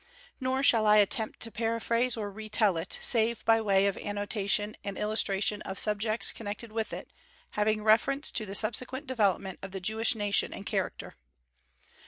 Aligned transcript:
Nor 0.39 0.63
shall 0.63 0.87
I 0.87 0.97
attempt 0.97 1.41
to 1.41 1.51
paraphrase 1.51 2.17
or 2.17 2.31
re 2.31 2.49
tell 2.49 2.75
it, 2.75 2.97
save 3.03 3.45
by 3.45 3.61
way 3.61 3.85
of 3.85 3.97
annotation 3.97 4.75
and 4.83 4.97
illustration 4.97 5.61
of 5.61 5.77
subjects 5.77 6.31
connected 6.31 6.71
with 6.71 6.91
it, 6.91 7.07
having 7.51 7.83
reference 7.83 8.31
to 8.31 8.47
the 8.47 8.55
subsequent 8.55 9.05
development 9.05 9.59
of 9.61 9.69
the 9.73 9.79
Jewish 9.79 10.15
nation 10.15 10.53
and 10.55 10.65
character. 10.65 11.17